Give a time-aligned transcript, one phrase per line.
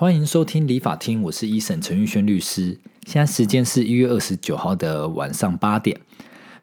[0.00, 2.78] 欢迎收听理法厅，我是一审陈玉轩律师。
[3.04, 6.00] 现在时间是一月二十九号的晚上八点。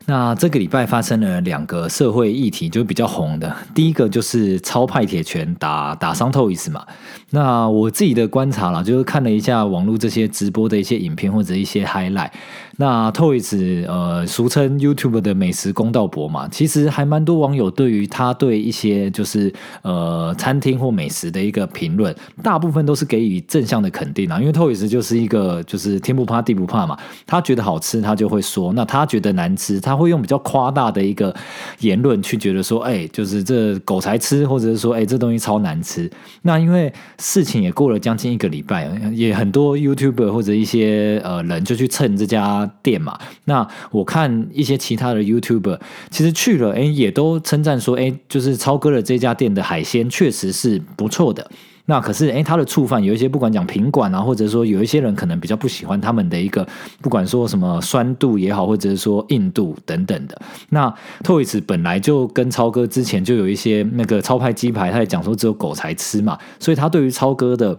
[0.08, 3.56] 那这个礼拜发生了两个社会议题，就比较红的。
[3.74, 6.85] 第一个就是超派铁拳打打伤透一次嘛。
[7.31, 12.29] 那我自己的观察啦，就是看了一下网络这些直播的一些影片或者一些 highlight。
[12.77, 19.51] 那 Toys 呃，俗称 YouTube 的美食公道博嘛，其实还蛮多网友对于他对一些就是
[19.81, 22.13] 呃餐厅或美食的一个评论，
[22.43, 24.39] 大部分都是给予正向的肯定啊。
[24.39, 31.35] 因为 Toys 就是一个就是天不怕地不怕嘛，他觉得好吃他就会说，那他觉得难吃他会用比较夸大的一个
[31.80, 36.12] 言论去觉得说，哎，就是这狗才吃，或者是说，哎，这东西超难吃。
[36.41, 42.70] 那因为事情也过了将近一个礼拜，也很多 YouTuber 或者一些呃人就去蹭这家。
[42.81, 45.80] 店嘛，那我看一些其他的 YouTuber，
[46.12, 51.50] 其实去了，哎，也都称赞说，哎，就是超哥的这家店的海鲜确实是不错的。
[51.85, 56.67] 那可是，哎，他的触犯有一些，不管讲品管啊，或者说有一些人可能比较不喜欢他们的一个，
[57.02, 60.41] 不管说什么酸度也好，或者是说硬度等等的。
[60.69, 67.78] 那 Toys 本来就跟超哥之前就有一些那个超派鸡排，他也讲说只有狗才吃嘛，所以他对于超哥的。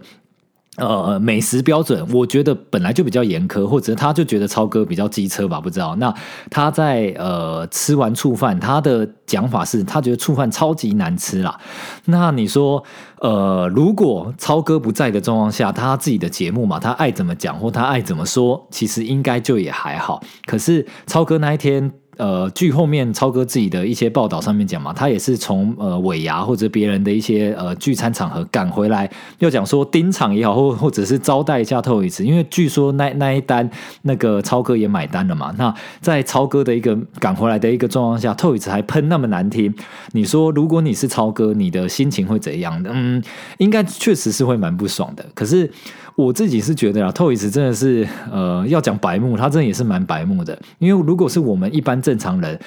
[0.77, 5.95] 呃，美食标准，我觉得本来就比较严苛，或者他就觉得超哥比较机车吧，不知道。
[5.95, 6.13] 那
[6.51, 11.59] 他在呃吃完醋饭，他的讲法是他觉得醋饭超级难吃啦。
[12.05, 12.83] 那你说，
[13.21, 20.21] 呃，如果超哥不在的状况下，他自己的节目嘛，他爱怎么讲或他爱怎么说，其实应该就也还好。
[20.45, 21.91] 可是超哥那一天。
[22.17, 33.69] 呃，据后面超哥自己的一些报道上面讲嘛，他也是从呃尾牙或者别人的一些呃聚餐场合赶回来，要讲说盯场也好，或 或者是招待一下透一次，因为据说那那一单
[34.01, 35.53] 那个超哥也买单了嘛。
[35.57, 39.73] 那在超哥的一个赶回来的一个状况下，透一次还喷那么难听，
[40.13, 42.89] 你说如果你是超哥，你的心情会怎样的？
[42.93, 43.23] 嗯，
[43.59, 45.25] 应该确实是会蛮不爽的。
[45.33, 45.71] 可是。
[46.17, 50.57] 我自己是觉得啊，Toys 真的是，呃，要讲白目，他真的也是蛮白目的。
[50.79, 52.59] 因为如果是我们一般正常人。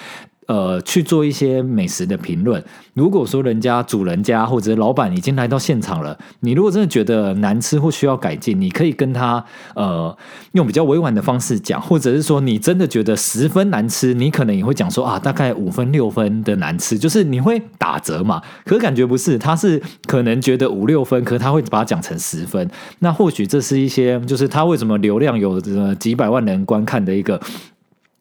[0.50, 2.61] 呃，去做一些美食的评论。
[2.94, 9.44] 如果说人家主人家或者老板已经来到现场了，你如果真的觉得难吃或需要改进，你可以跟他
[9.77, 10.18] 呃
[10.50, 18.42] 用比较委婉的方式讲，或者是说你真的觉得十分难吃，你可能也会讲说啊，大概五分六分的难吃，就是你会打折嘛。
[18.64, 22.68] 可感觉不是，他是可能觉得五六分，可他会把它讲成十分。
[22.98, 25.60] 那或许这是一些，就是他为什么流量有
[25.94, 27.40] 几百万人观看的一个。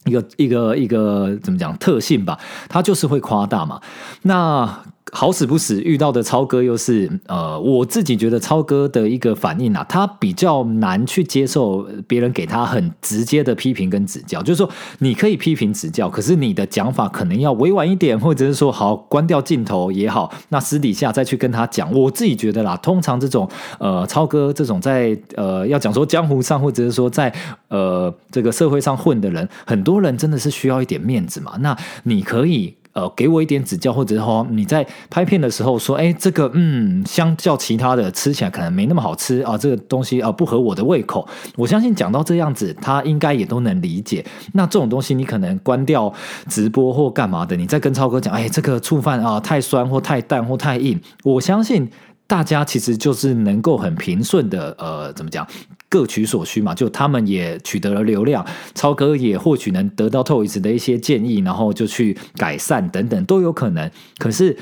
[0.05, 3.81] 一个一个一个怎么讲特性吧，它就是会夸大嘛。
[4.23, 4.83] 那。
[5.11, 14.41] 好死不死遇到的超哥又是呃，我自己觉得超哥的一个反应啊，他比较难去接受别人给他很直接的批评跟指教。
[14.41, 14.69] 就是说，
[14.99, 21.91] 你可以批评指教，可是你的讲法可能要委婉一点，或者是说好关掉镜头也好，那私底下再去跟他讲。
[21.91, 23.49] 我自己觉得啦，通常这种
[23.79, 27.33] 呃超哥这种在呃要讲说江湖上，或者是说在
[27.69, 31.53] 呃这个社会上混的人，很多人真的是需要一点面子嘛。
[31.59, 32.75] 那你可以。
[32.93, 41.27] 呃，给我一点指教，或者是说你在拍片的时候说，哎，这个嗯，相较其他的吃起来可能没那么好吃啊，这个东西啊不合我的胃口。
[41.55, 44.25] 我相信讲到这样子，他应该也都能理解。
[44.53, 46.11] 那这种东西你可能关掉
[46.47, 51.89] 直播或干嘛的，你再跟超哥讲，哎，这个醋饭啊太酸或太淡或太硬，我相信
[52.25, 55.47] 大家其实就是能够很平顺的，呃，怎么讲？
[55.89, 58.45] 各取所需嘛，就他们也取得了流量，
[58.75, 63.89] 超哥也或许能得到 Toys 的一些建议，然后就去改善等等都有可能。
[64.19, 64.55] 可是，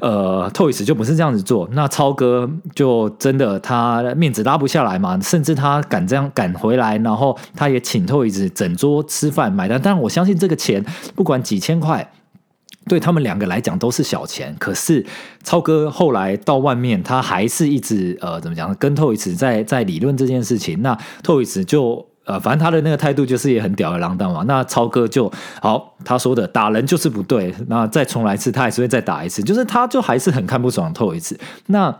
[0.00, 9.80] 呃，Toys 就不是这样子做，那超哥就真的他面子拉不下来嘛，甚至他敢这样赶回来，然后他也请 Toys 整桌吃饭买单。
[9.82, 10.84] 但我相信这个钱
[11.16, 12.12] 不管几千块。
[12.88, 15.04] 对他们两个来讲都是小钱，可是
[15.44, 20.80] 超哥后来到外面，他还是一直呃怎么讲，跟透一次在在理论这件事情。
[20.82, 24.42] 那透一次就呃，反正他的那个态度就是也很吊儿郎当嘛。
[24.48, 31.38] 那超哥就好，他说的打人就是不对，那再重来一次，他还是会再打一次，就是他就还是很看不爽透一次。
[31.66, 31.94] 那。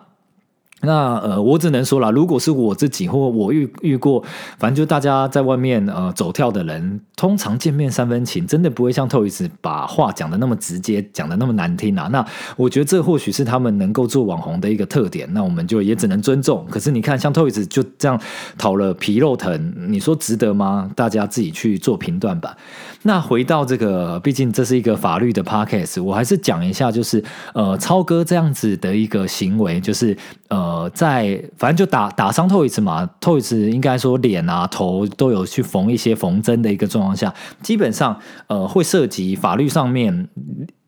[0.83, 4.23] 那呃，我只能说了，如果是我自己或我遇遇过，
[4.59, 12.09] 反正就大家在外面呃走跳的人，通常见面三分情，真的不会像透一次把话讲的那么直接，讲的那么难听啊。
[12.13, 12.25] 那
[12.57, 16.65] 我觉得这或许是他们能够做网红的一个特点，那我们就也只能尊重。
[16.71, 18.21] 可是你看，像透一次就这样
[18.57, 20.89] 讨了皮肉疼，你说值得吗？
[20.95, 22.57] 大家自己去做评断吧。
[23.03, 27.23] 那回到这个，毕竟这是一个法律的 podcast，我还是讲一下，就是
[27.55, 30.17] 呃，超哥这样子的一个行为，就是
[30.49, 37.33] 呃，呃在反正就打打伤透一次嘛，透一次应该说脸啊头都有去缝一些缝针的一个状况下，
[37.63, 38.19] 基本上
[38.49, 40.29] 呃会涉及法律上面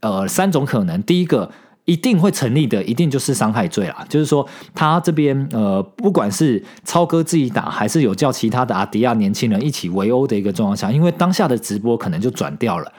[0.00, 1.50] 呃三种可能，第一个。
[1.86, 4.06] 一定会成立的，一定就是伤害罪啦。
[4.08, 12.92] 就是说，他这边呃，不管是超哥自己打，还是有叫其他的阿迪亚年轻人一起围殴的一个状况下，因为当下的直播可能就转掉了。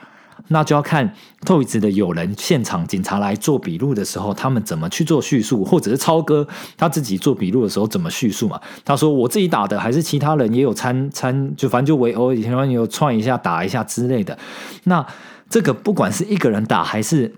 [0.48, 1.14] 那就要看
[1.46, 6.46] 透子的友人现场警察来做笔录的时候，他们怎么去做叙述，或者是超哥
[6.76, 8.60] 他自己做笔录的时候怎么叙述嘛？
[8.84, 14.38] 他说我自己打的，还是其他人也有参参，就反正就围殴，以前有串一下打一下之类的。
[14.84, 15.06] 那
[15.48, 17.34] 这个不管是一个人打还是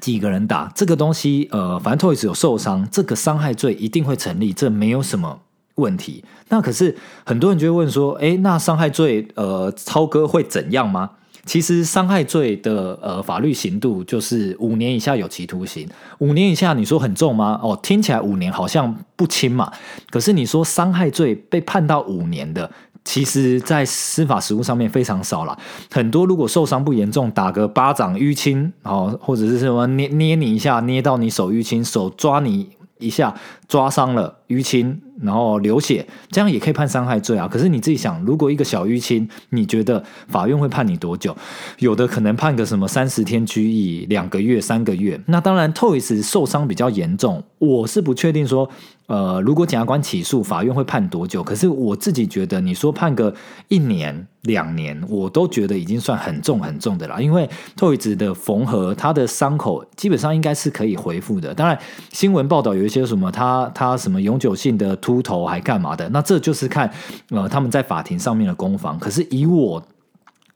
[0.00, 5.40] 几个人打，这个东西呃，反正透子有受伤，这个伤害罪一定会成立，这没有什么
[5.74, 6.24] 问题。
[6.48, 11.10] 那可是很多人就会问说，哎，那伤害罪呃，超哥会怎样吗？
[11.44, 17.58] 其实伤害罪的呃法律刑度就是五年以下有期徒刑，五年以下你说很重吗？
[17.62, 19.72] 哦，听起来五年好像不轻嘛。
[20.10, 22.70] 可是你说伤害罪被判到五年的，
[23.04, 25.58] 其实在司法实务上面非常少了。
[25.90, 33.34] 很多如果受伤不严重，打个巴掌淤青，哦，或者是什么捏捏你一下，捏到你手淤青，手抓你一下，
[33.66, 35.00] 抓伤了淤青。
[35.20, 37.46] 然后流血，这样也可以判伤害罪啊。
[37.46, 41.36] 可是你自己想，如果一个小淤青，你觉得法院会判你多久？
[41.78, 45.20] 有的可能判个什么三十天拘役、两个月、三个月。
[45.26, 48.68] 那当然，Toys 受伤比较严重，我是不确定说，
[49.06, 51.40] 呃，如果检察官起诉，法院会判多久？
[51.44, 53.32] 可是我自己觉得，你说判个
[53.68, 57.20] 一年、两年，我都觉得已经算很重很重的啦。
[57.20, 61.54] 因为 Toys 的缝合，他的伤口基本上应该是可以恢复的。
[61.54, 61.78] 当然，
[62.10, 64.96] 新闻报道有一些什么，他他什么永久性的。
[65.02, 66.08] 秃头还干嘛的？
[66.10, 66.88] 那这就是看
[67.30, 68.96] 呃他们在法庭上面的攻防。
[68.98, 69.82] 可是以我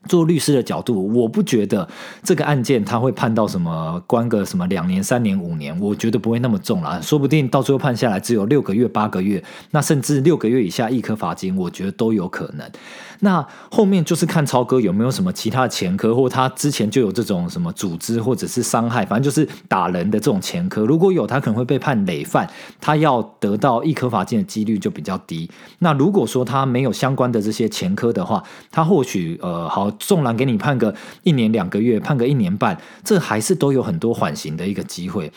[0.07, 1.85] 做律师的角度，我不觉得
[2.23, 7.01] 这个案件他会判到什么关个什么两年、三年、五年，我觉得不会那么重了。
[7.01, 12.71] 说不定到最后判下来只有六个月、八个月，那甚至六个月以下一颗罚金，我觉得都有可能。
[13.19, 20.85] 那后面就是看超哥有没有什么其他的前科，或他之前就有这种什么组织或者是伤害，反正就是打人的这种前科。
[20.85, 22.49] 如果有，他可能会被判累犯，
[22.79, 25.49] 他要得到一颗罚金的几率就比较低。
[25.79, 30.93] 那如果说他没有相关的这些前科的话，他或许呃好，纵然给你判个
[31.23, 35.31] 一年两个月，判个一年半，这还是都有很多缓刑的一个机会。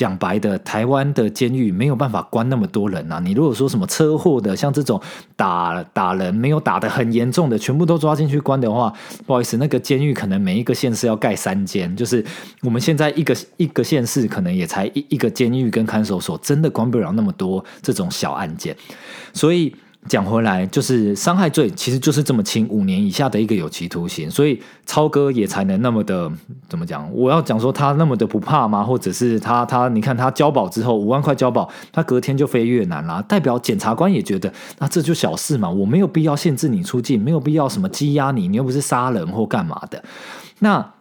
[0.00, 3.20] 讲白的，台湾的监狱没有办法关那么多人啊！
[3.22, 4.98] 你如果说什么车祸的，像这种
[5.36, 8.90] 打打人没有打的很严重的，全部都抓进去关的话，
[9.26, 12.24] 不好意思，那个监狱可能每一个县市要盖三间，就是
[12.62, 18.74] 我们现在一个一个县市可能也才一一个监狱跟看守所，真的关不了那么多这种小案件，
[19.34, 19.76] 所以。
[20.08, 26.30] 讲回来，就是伤害罪其实就是这么轻，五年以下的一个有期徒刑，所以超哥也才能那么的
[26.68, 27.08] 怎么讲？
[27.12, 28.82] 我要讲说他那么的不怕吗？
[28.82, 40.02] 或者是他他你看他交保之后五万块交保，他隔天就飞越南啦，代表检察官也觉得那这就小事嘛，我没有必要限制你出境，没有必要什么羁押你，你又不是杀人或干嘛的，
[40.60, 40.92] 那。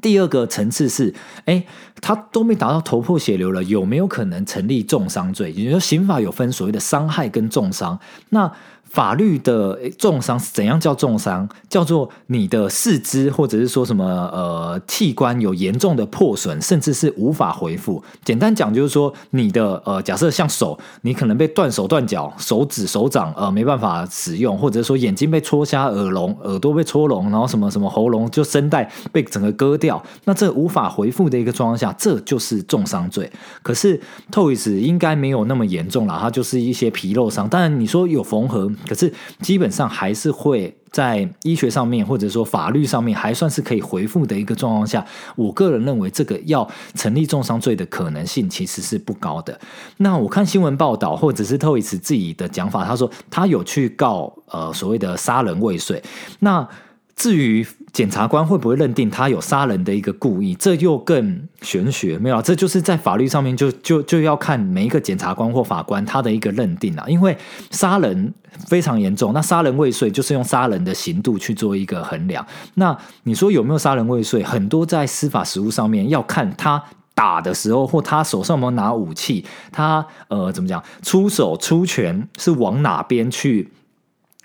[0.00, 1.14] 第二个层次是，
[1.44, 1.64] 哎，
[2.00, 5.52] 他都没达到头破血流了，有没有可能成立重伤罪？
[5.52, 7.98] 也就是说，刑法有分所谓的伤害跟重伤，
[8.30, 8.52] 那。
[8.90, 11.48] 法律的重伤是怎样叫重伤？
[11.68, 18.02] 叫做你的四肢或者是说什么呃器官有严重的破损，甚至是无法恢复。
[18.24, 33.30] 简单讲就是说，你的呃假设像手，你可能被断手断脚，手指手掌呃没办法使用，或者说眼睛被戳瞎，耳聋耳朵被戳聋，然后什么什么喉咙就声带被整个割掉，那这无法恢复的一个状况下，这就是重伤罪。
[33.62, 34.00] 可是
[34.32, 37.46] Toys 应该没有那么严重了，它就是一些皮肉伤。
[37.46, 38.72] 当然你说有缝合。
[38.86, 45.04] 可是基本上还是会在医学上面或者说法律上面还算是可以回复的一个状况下，
[45.36, 49.58] 我个人认为这个要成立重伤罪的可能性其实是不高的。
[49.98, 56.02] 那我看新闻报道或者是特维茨自己的讲法，他说他有去告呃所谓的杀人未遂。
[56.40, 56.66] 那
[57.18, 62.16] 至于检察官会不会认定他有杀人的一个故意，这又更玄学。
[62.16, 67.04] 没有，这就是在法律上面就就就要看每一个检察官或法官他的一个认定啊。
[67.08, 67.36] 因为
[67.72, 68.32] 杀人
[68.68, 72.46] 非常严重，那杀人未遂就是用杀人的刑度去做一个衡量。
[72.74, 74.44] 那你说有没有杀人未遂？
[74.44, 76.80] 很多在司法实务上面要看他
[77.16, 83.72] 打的时候，或他手上有没有拿武器，他呃怎么讲出手出拳是往哪边去。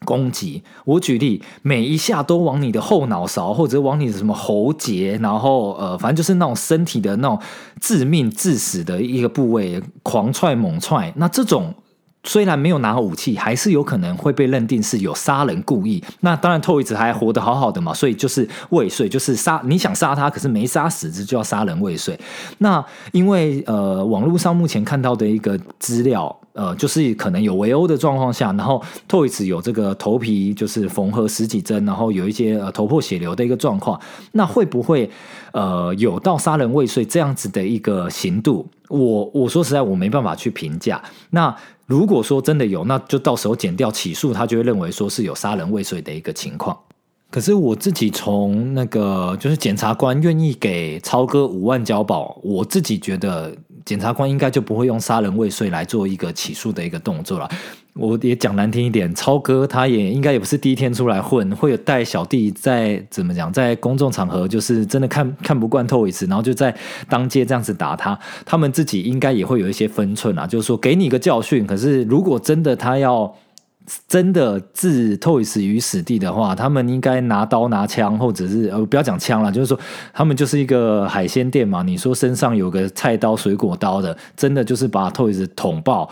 [0.03, 7.39] 攻击我举例，每一下都往你的后脑勺，或者往你的什么喉结，然后呃，反正就是那种身体的那种
[7.81, 11.11] 致命致死的一个部位，狂踹猛踹。
[11.15, 11.73] 那这种
[12.23, 16.01] 虽然没有拿武器，还是有可能会被认定是有杀人故意。
[16.21, 22.17] 那当然，透一子还活得好好的嘛，所以就是未遂，就是杀你想杀他，可是没杀死，这就要杀人未遂。
[22.59, 33.99] 那因为呃，网络上目前看到的一个资料，呃，就是可能有围殴的状况下，然后透一子有这个头皮就是缝合十几针，然后有一些呃头破血流的一个状况，
[34.31, 35.09] 那会不会
[35.51, 38.65] 呃有到杀人未遂这样子的一个刑度？
[38.87, 41.01] 我我说实在，我没办法去评价。
[41.31, 41.53] 那
[41.93, 46.75] 如果说真的有，那就到时候减掉起诉，他就会认为说是有杀人未遂的一个情况。
[47.29, 53.55] 可是我自己从那个就是检察官愿意给超哥五万交保，我自己觉得。
[53.85, 57.49] 检察官应该就不会用杀人未遂来做一个起诉的一个动作了。
[57.95, 66.75] 我也讲难听一点，超哥他也应该也不是第一天出来混，会有带小弟在怎么讲，在公众场合就是真的看看不惯透一次，然后就在
[67.07, 68.17] 当街这样子打他。
[68.45, 71.65] 他们自己应该也会有一些分寸啊，就是说给你一个教训。
[71.67, 73.33] 可是如果真的他要。
[74.07, 79.77] 真的置 Toys 于死地的话，他们应该拿刀拿枪，或者是呃不要讲枪了，就是说
[80.13, 81.83] 他们就是一个海鲜店嘛。
[81.83, 86.09] 你说身上有个菜刀、水果刀的，真的就是把 Toys 捅爆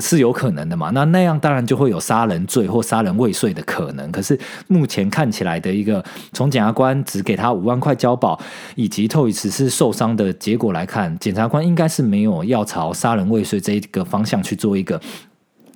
[0.00, 0.90] 是有可能的嘛？
[0.90, 4.10] 那那样当然就会有杀人罪或杀人未遂的可能。
[4.12, 8.38] 可是目前看起来的一个从检察官只给他五万块交保，
[8.74, 15.00] 以及 Toys 是受伤的结果来看，检察官应该是没有要朝杀人未遂这一个方向去做一个。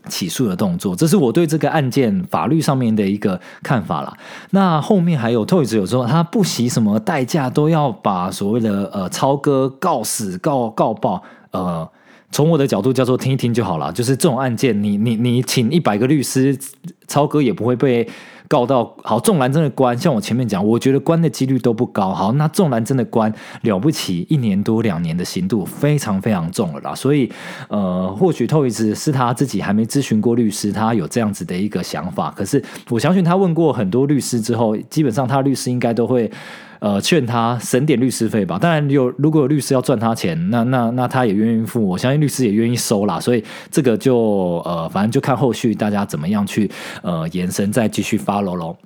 [0.06, 4.14] 起诉的动作，这是我对这个案件法律上面的一个看法啦。
[4.50, 11.22] 那后面还有 Toys 有说，他不惜什么代价都要把所谓的呃超哥告死、告告爆。
[11.52, 11.88] 呃，
[12.34, 13.92] 从我的角度叫做听一听就好了。
[13.92, 16.58] 就是这种案件，你你你请一百个律师，
[17.06, 18.08] 超哥也不会被。
[18.46, 22.12] 告到好，纵然真的关，像我前面讲，我觉得关的几率都不高。
[22.12, 26.94] 好，那纵然真的关了不起，一年多两年的刑度非常非常重了啦。
[26.94, 27.32] 所以，
[27.68, 32.30] 呃，或许透一次是他自己还没咨询过律师，他有这样子的一个想法。
[32.36, 36.30] 可是我相信他问过很多律师之后，基本上他律师应该都会。
[36.84, 38.58] 呃，劝他省点律师费吧。
[38.58, 41.82] 当然有，如果有律师要赚他钱，那那那他也愿意付。
[41.82, 43.18] 我相信律师也愿意收啦。
[43.18, 48.76] 所以这个就呃，反正就看后续大家怎么样去呃延伸，再继续 follow 喽。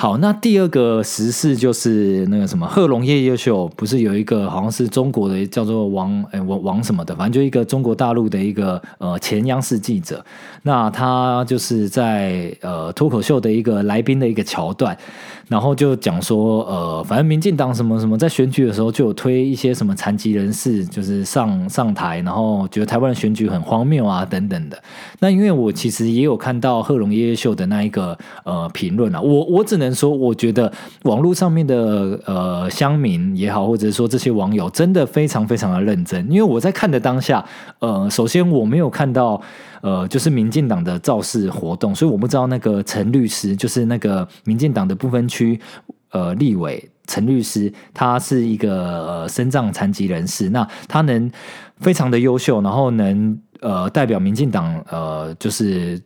[0.00, 10.24] 好，那第二个时事就是那个什么贺龙夜夜秀，不是有一个好像是中国的叫做王哎王王什么的，反正就一个中国大陆的一个呃前央视记者，
[10.62, 14.96] 那他就是在呃脱口秀的一个来宾的一个桥段。
[15.48, 24.78] 然后就讲说，呃，反正民进党什么什么，在选举的时候就有推一些什么残疾人士，就是上上台，然后觉得台湾的选举很荒谬啊，等等的。
[25.20, 30.72] 那因为我其实也有看到贺龙夜夜秀的那一个呃评论啊，我我只能说，我觉得
[31.04, 37.44] 网络上面的呃乡民也好，或者说这些网友真的非常非常的认真，因为我在看的当下，
[37.80, 39.40] 呃，首先我没有看到。
[39.80, 45.60] 呃，就是民进党的造势活动，所以我不知道那个陈律师，就是那个民进党的不分区
[46.10, 51.30] 呃立委陈律师，他是一个呃身障残疾人士，那他能
[51.76, 56.02] 非常的优秀，然后能呃代表民进党呃就是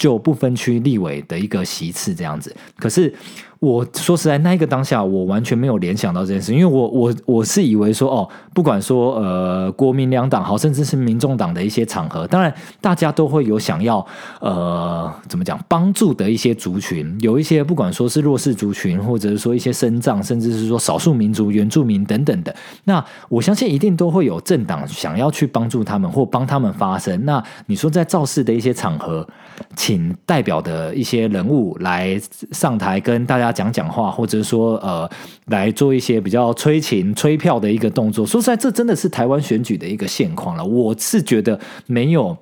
[0.00, 3.14] 就不分区立委的一个席次这样子，可是。
[3.60, 13.98] 我说实在，那一个当下，我完全没有联想到这件事，因为我我我是以为说，哦，不管说呃国民两党好，甚至是民众党的一些场合，当然大家都会有想要
[14.40, 27.26] 呃怎么讲帮助的一些族群，有一些不管说是弱势族群，或者是说一些生障，甚至是说少数民族、原住民等等的，那我相信一定都会有政党想要去帮助他们或帮他们发声。
[27.26, 29.28] 那你说在造势的一些场合，
[29.76, 32.20] 请代表的一些人物来
[32.52, 33.50] 上台跟大家。
[33.52, 35.10] 讲讲话，或者说呃，
[35.46, 38.24] 来做一些比较催情、催票的一个动作。
[38.24, 40.64] 说实在，这真的是台湾选举的一个现况了。
[40.64, 42.36] 我是觉得没有。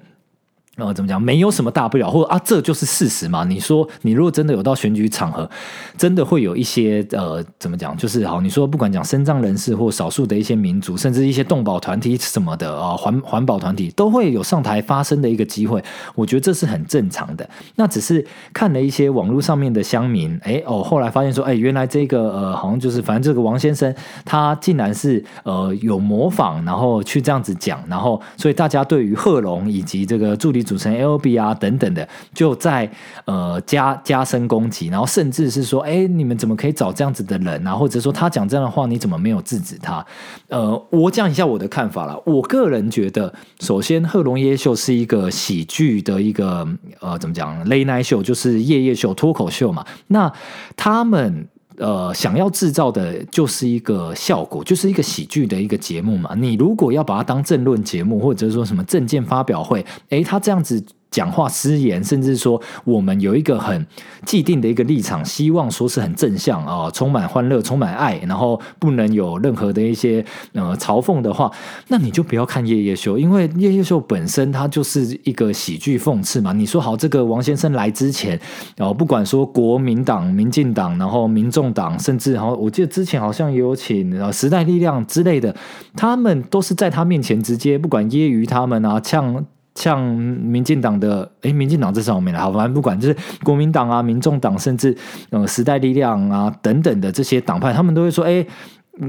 [0.79, 1.21] 呃，怎么讲？
[1.21, 3.45] 没有什么大不了，或者啊，这就是事实嘛？
[3.45, 5.51] 你说，你如果真的有到选举场合，
[5.97, 7.97] 真的会有一些呃，怎么讲？
[7.97, 15.83] 就是好，你说不管讲身障人士或少数的一些民族，甚至一些动保团体什么的啊，环环保团体都会有上台发声的一个机会。
[16.15, 17.51] 我觉得这是很正常的。
[17.75, 23.93] 那只是看了一些网络上面的乡民，哎哦，后来发现说，哎，原来这个呃，好像就是反正这个王先生
[24.25, 30.68] 他竟然是呃有模仿，然后去这样子讲，然后所以大家对于贺龙以及这个助理。
[30.69, 32.91] 组成 L B 啊等等的，就在
[33.25, 37.75] 呃加加深攻击，然后甚至是说，哎，你们怎么可以找这样子的人啊？
[37.75, 40.05] 或者说他讲这样的话，你怎么没有制止他？
[40.49, 42.21] 呃，我讲一下我的看法了。
[42.27, 46.69] 我个人觉得，首先贺龙耶秀是一个喜剧的一个
[47.01, 49.85] 呃怎么讲？Late Night 秀就是夜夜秀脱口秀嘛。
[50.09, 50.31] 那
[50.77, 51.49] 他们
[51.79, 56.35] 呃，想要制造的就是一个效果，就是一个喜剧的一个节目嘛。
[56.35, 60.85] 你如果要把它当政论节目，或者说什么政见发表会，诶，他这样子。
[61.11, 63.87] 讲话失言，甚至说我们有一个很
[64.25, 71.51] 既定的一个立场，希望说是很正向啊，充满欢乐，充满爱，然后不能有任何的一些呃嘲讽的话，
[71.89, 76.53] 那你就不要看夜夜秀，因为夜夜秀本身它就是一个喜剧讽刺嘛。
[76.53, 78.39] 你说好，这个王先生来之前，
[78.77, 85.55] 然后不管说国民党、民进党，然后民众党，甚至然后我记得之前好像也有请呃时代力量之类的，
[85.97, 89.47] 他们都是在他面前直接不管揶揄他们啊，呛。
[89.79, 94.97] 像民进党的，哎，民进党这上面了，好，反正不管，就是国民党啊、民众党，甚至
[95.31, 98.45] 呃时代力量啊等等的这些党派，他们都会说，哎。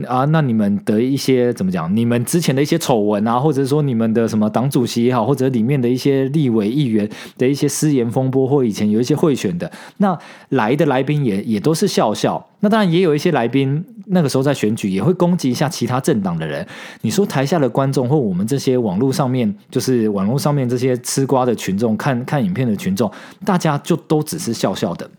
[0.07, 1.95] 啊，那你们的一些怎么讲？
[1.95, 10.15] 你们之前的一些丑闻啊，或者说你们的什么党主席也好，或者里面的一些立委议员的一些私言风波，或以前有一些贿选的，那
[10.49, 12.45] 来的来宾也也都是笑笑。
[12.59, 16.63] 那当然也有一些来宾，那个时候在选举也会攻击一下其他政党的人。
[17.01, 23.11] 你说台下的观众或我们这些网络上面，就是网络上面这些吃瓜的群众，看看影片的群众，
[23.43, 25.09] 大家就都只是笑笑的，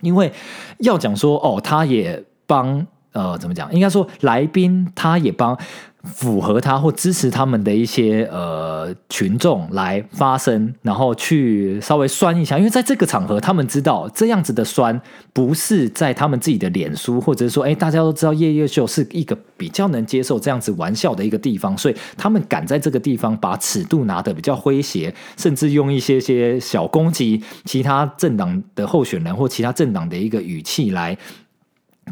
[0.00, 0.30] 因为
[0.78, 2.86] 要讲说哦，他也帮。
[3.16, 3.72] 呃，怎么讲？
[3.72, 5.56] 应该说，来宾他也帮
[6.04, 12.58] 符合他或支持他们的一些呃群众来发声，然后去稍微酸一下。
[12.58, 15.00] 因为在这个场合，他们知道这样子的酸
[15.32, 31.16] 不是在他们自己的脸书，或者是说，哎，大家都知道夜夜秀是一个比较能接受这样子玩笑的一个地方，所以他们敢在这个地方把尺度拿得比较诙谐，甚至用一些些小攻击其他政党的候选人或其他政党的一个语气来。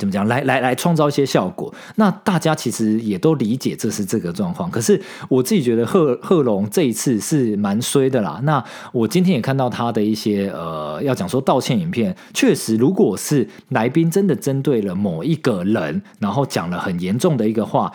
[0.01, 0.27] 怎么讲？
[0.27, 1.73] 来来来，创造一些效果。
[1.95, 4.69] 那大家其实也都理解这是这个状况。
[4.69, 8.41] 可是我自己觉得贺贺龙这一次是蛮衰的啦。
[8.43, 17.93] 那我今天也看到他的一些呃，要讲说道歉影片，确实，如果是来宾真的针对了某一个人，然后讲了很严重的一个话，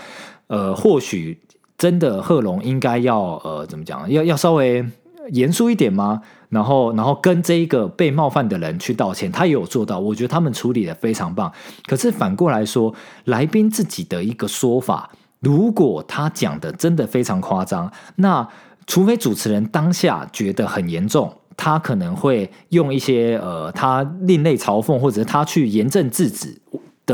[0.48, 1.38] 呃，或许
[1.78, 4.10] 真的贺龙应该要呃，怎么讲？
[4.10, 4.86] 要要稍微
[5.32, 6.22] 严肃一点吗？
[6.50, 11.52] 然后，然后跟这一个被冒犯的人去道歉，他也有做到，我觉得他们处理的非常棒。
[11.86, 12.94] 可是反过来说，
[13.26, 18.48] 来宾自己的一个说法，如果他讲的真的非常夸张，那
[18.88, 26.60] 除非主持人当下觉得很严重，他可能会用一些呃，他另类嘲讽，或者他去严正制止。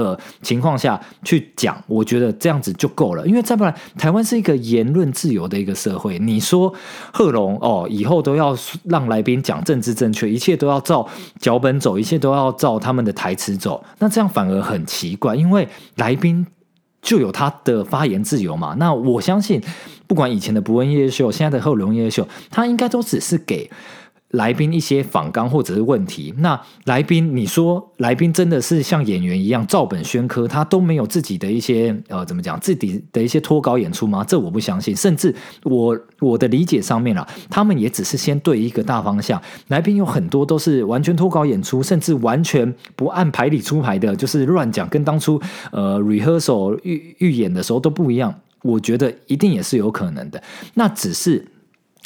[0.03, 6.19] 的情况下去讲，我觉得这样子就够了，因为再不然，台湾是一个言论自由的一个社会。
[6.19, 6.73] 你说
[7.13, 11.07] 贺龙哦，以后都要让来宾讲政治正确，一切都要照
[11.39, 16.45] 脚本走，一切都要照他们的台词走，那这样反而很奇怪，因为来宾
[17.01, 18.75] 就有他的发言自由嘛。
[18.77, 19.61] 那我相信，
[20.07, 23.69] 不管以前的伯恩夜秀，现在的贺龙夜秀，他应该都只是给。
[24.31, 34.25] 来宾一些访纲或者是问题，那来宾你说来宾真的是像演员一样照本宣科，他都没有自己的一些呃怎么讲自己的一些脱稿演出吗？
[34.27, 34.93] 这我不相信。
[34.93, 35.33] 甚至
[35.63, 39.41] 我我的理解上面啊，他们也只是先对一个大方向。
[39.69, 48.33] 来宾有很多都是完全脱稿演出，甚至完全不按牌理出牌的，就是乱讲，跟当初呃 rehearsal 预预演的时候都不一样。
[48.63, 50.43] 我觉得一定也是有可能的。
[50.73, 51.45] 那只是。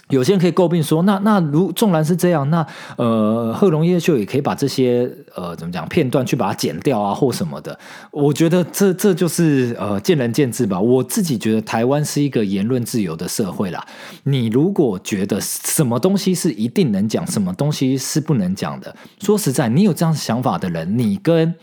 [0.10, 2.65] 有些人可以诟病说，那那如纵然是这样，那
[2.98, 7.78] 呃，贺龙叶秀也可以把这些呃怎么讲片段去把它剪掉啊，或什么的。
[8.10, 10.80] 我觉得这这就是呃见仁见智吧。
[10.80, 13.86] 我自己觉得台湾是一个言论自由的社会啦。
[14.24, 21.54] 你如果觉得什么东西是一定能讲，什么东西是不能讲的，说实在，你有这样想法的人，你跟。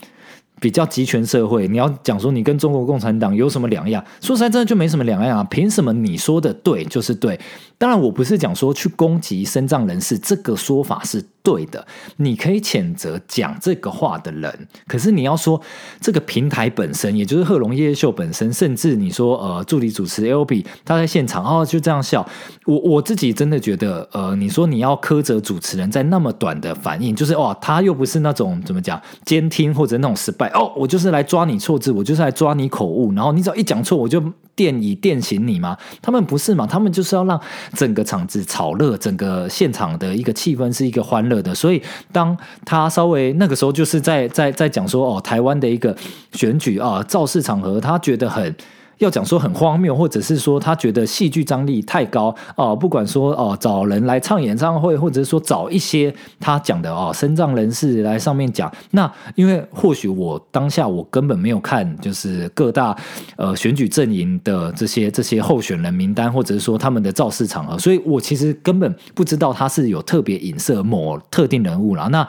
[0.59, 4.03] 比较集权社会，你要讲说你跟中国共产党有什么两样？
[4.19, 5.43] 说实在，真的就没什么两样啊！
[5.51, 7.39] 凭什么你说的对就是对？
[7.77, 11.23] 当然，我不是讲说去攻击身障人士，这个说法是。
[11.47, 11.87] 对的，
[12.17, 15.61] 你可以谴责讲这个话的人，可是你要说
[16.01, 22.27] 这个平台本身，也就是贺龙夜秀本身，甚至你说呃助理主持 L B 他在现场哦就这样笑，
[22.65, 34.21] 我我自己真的觉得呃你说你要苛责主持人在那么短的反应，就是哇他又不是那种怎么讲监听或者那种失败哦，我就是来抓你错字，我就是来抓你口误，然后你只要一讲错我就。
[34.57, 35.77] 电以电醒你吗？
[36.01, 36.65] 他们不是嘛？
[36.65, 37.39] 他们就是要让
[37.73, 41.53] 整个场子炒热，整个现场的一个气氛是一个欢乐的。
[41.53, 45.95] 所以，当他稍微那个时候，就是在在在讲说哦，台湾的一个
[46.33, 48.55] 选举啊，造势场合，他觉得很
[48.97, 62.95] 要讲说很荒谬，或者是说他觉得戏剧张力太高哦，不管说哦找人来唱演唱会，或者是说找一些他讲的哦身障人士来上面讲，那因为或许我当下我根本没有看，就是各大
[63.35, 72.07] 呃选举阵营的这些这些候选人名单，或者是说他们的造势场合，所以我其实根本不知道他是有特别影射某特定人物了。
[72.09, 72.27] 那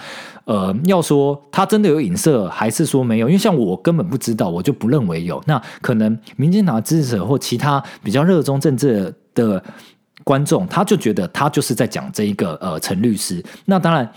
[0.49, 3.29] 呃，要说他真的有影射，还是说没有？
[3.29, 5.41] 因为像我根本不知道，我就不认为有。
[5.47, 9.63] 那可能民进党支持者或其他比较热衷政治的
[10.25, 13.45] 观众，他就觉得他就是在讲这一个呃陈律师。
[13.67, 14.11] 那当然。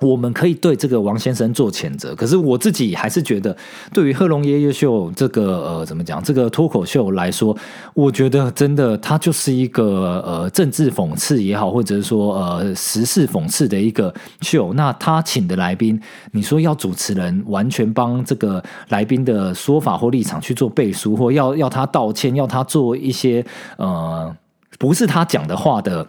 [0.00, 3.56] 我们可以对这个王先生做谴责，可是我自己还是觉得，
[3.94, 7.56] 对于贺龙爷爷秀这个呃怎么讲，这个脱口秀来说，
[7.94, 14.74] 我觉得真的他就是一个呃政治讽刺也好，或者是说呃时事讽刺的一个秀。
[14.74, 15.98] 那他请的来宾，
[16.32, 23.42] 你说要主持人完全帮这个来宾的说法或立场去做背书，或要要他道歉，要他做一些
[23.78, 24.36] 呃
[24.78, 26.06] 不是他讲的话的。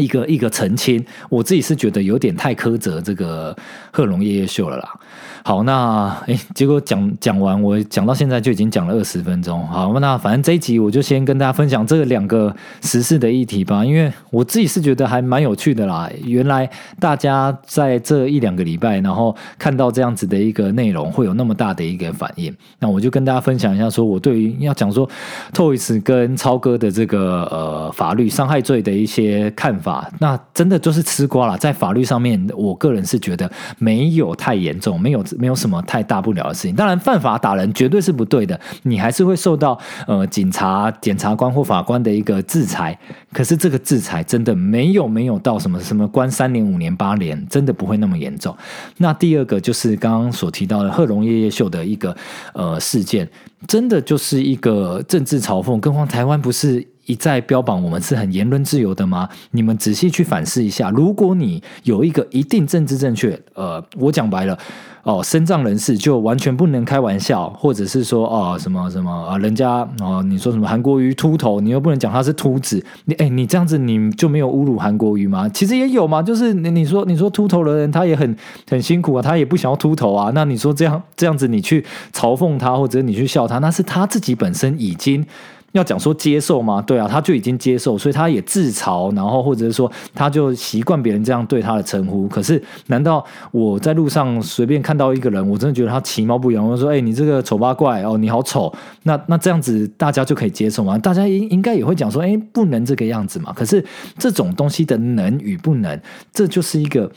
[0.00, 3.56] 一个一个澄清，我自己是觉得有点太苛责这个
[3.92, 5.00] 贺龙夜夜秀了啦。
[5.42, 9.66] 好，那哎，结果讲讲完，我讲到现在就已经讲了二十分钟。
[9.66, 16.10] 好，那反正这一集我就先跟大家分享这两个时事的议题吧，因为我自己是觉得还蛮有趣的啦。
[16.24, 22.54] 原来大家在这一两个礼拜，然后看到这样子的一个内容，会有那么大的一个反应。
[22.78, 25.08] 那我就跟大家分享一下，说我对于要讲说
[25.54, 31.56] Toys 跟超哥的这个呃法律伤害罪的一些看法，那真的就是吃瓜了。
[31.56, 35.24] 在法律上面，我个人是觉得没有太严重，没有。
[35.38, 36.74] 没有什么太大不了的事情。
[36.74, 42.98] 当然，犯法打人绝对是不对的，你还是会受到呃警察、检察官或法官的一个制裁。
[43.32, 48.56] 可是这个制裁真的没有没有到什么什么关三年、五年、八年，真的不会那么严重。
[48.96, 52.16] 那第二个就是刚刚所提到的贺龙夜夜秀的一个
[52.54, 53.28] 呃事件，
[53.68, 55.78] 真的就是一个政治嘲讽。
[55.78, 59.28] 更何况台湾不是一再标榜我们是很言论自由的吗？
[59.50, 64.56] 你们仔细去反思一下，如果你有一个一定政治正确，呃，我讲白了。
[65.02, 75.48] 哦，身障人士就完全不能开玩笑，或者是说哦什么什么啊，人家哦你说什么韩国瑜秃头，你又不能讲他是秃子，你哎你这样子你就没有侮辱韩国瑜吗？
[75.48, 78.36] 其实也有嘛，就是你你说你说秃头的人他也很
[78.68, 85.26] 很辛苦啊，他也不想要秃头啊，那你说这样这样子你去嘲讽他或者你去笑他，那是他自己本身已经。
[85.72, 86.82] 要讲说接受吗？
[86.82, 92.26] 对啊，他就已经接受，所以他也自嘲，然后或者是说，他就习惯别人这样对他的称呼。
[92.28, 98.72] 可是，难道我在路上随便看到一个人，我真的觉得他其貌不扬，我说：“哎，你这个丑八怪哦，你好丑。”
[99.04, 100.98] 那那这样子大家就可以接受吗？
[100.98, 103.84] 大家应应该也会讲说：“哎，不能这个样子嘛。”可是
[104.18, 106.00] 这种东西的能与不能，
[106.32, 107.10] 这就是一个。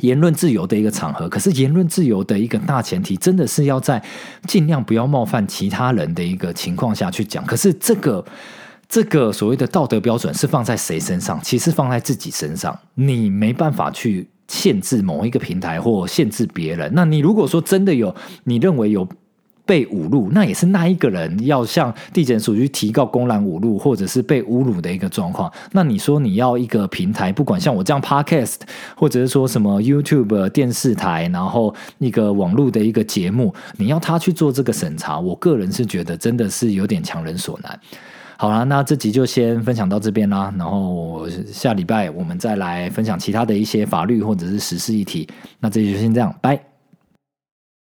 [0.00, 4.02] 言论自由的一个场合，可是言论自由的一个大前提，真的是要在
[4.46, 7.44] 尽量不要冒犯其他人的一个情况下去讲。
[7.44, 8.24] 可是这个
[8.88, 11.40] 这个所谓的道德标准是放在谁身上？
[11.42, 16.90] 其实放在自己身上，你没办法去限制某一个平台或限制别人。
[16.94, 19.08] 那你如果说真的有，你认为有。
[19.66, 25.50] 被侮辱，那也是那一个人要向地检署去提告公然侮辱，或者是被侮辱的一个状况。
[25.72, 28.56] 那你说你要一个平台，不管像我这样 Podcast，
[28.94, 37.80] 或者是说什么 YouTube 电视台，然后一个网络的一个节目，你要他去做这个审查，我个人是觉得真的是有点强人所难。
[38.36, 45.26] 好了，那这集就先分享到这边啦，然后下礼拜我们再来分享其他的一些法律或者是实事议题。
[45.60, 46.73] 那这集就先这样，拜。